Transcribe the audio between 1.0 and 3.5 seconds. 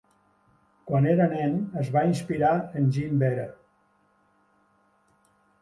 era nen es va inspirar en Jean Behra.